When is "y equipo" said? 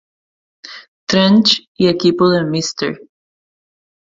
1.77-2.27